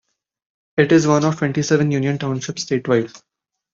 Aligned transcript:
It 0.77 0.91
is 0.93 1.05
one 1.05 1.23
of 1.25 1.37
twenty-seven 1.37 1.91
Union 1.91 2.17
Townships 2.17 2.65
statewide. 2.65 3.13